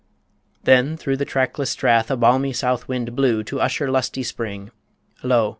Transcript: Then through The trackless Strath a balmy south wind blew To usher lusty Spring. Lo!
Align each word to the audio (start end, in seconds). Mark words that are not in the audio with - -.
Then 0.63 0.97
through 0.97 1.17
The 1.17 1.25
trackless 1.25 1.69
Strath 1.69 2.09
a 2.09 2.17
balmy 2.17 2.53
south 2.53 2.87
wind 2.87 3.15
blew 3.15 3.43
To 3.43 3.61
usher 3.61 3.91
lusty 3.91 4.23
Spring. 4.23 4.71
Lo! 5.21 5.49